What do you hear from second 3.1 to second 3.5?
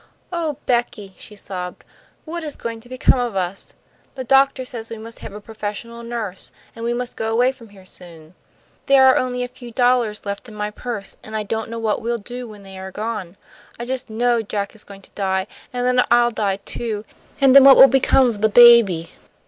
of